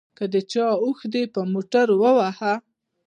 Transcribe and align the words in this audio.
که 0.17 0.25
د 0.33 0.35
چا 0.51 0.65
اوښ 0.83 0.99
دې 1.13 1.23
په 1.33 1.41
موټر 1.53 1.87
ووهه. 2.01 2.53